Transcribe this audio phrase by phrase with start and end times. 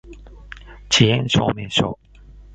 [0.89, 1.99] 遅延証明書